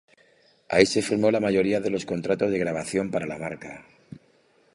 [0.67, 3.85] Ahí se firmó la mayoría de los contratos de grabación para la marca.